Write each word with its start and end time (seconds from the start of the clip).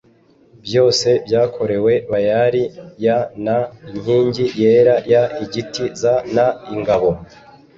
byose 0.65 1.07
byakorewe 1.25 1.93
bayali 2.11 2.63
y 3.05 3.07
n 3.45 3.47
inkingi 3.93 4.45
yera 4.61 4.95
y 5.11 5.13
igiti 5.43 5.83
z 5.99 6.03
n 6.35 6.37
ingabo 6.75 7.09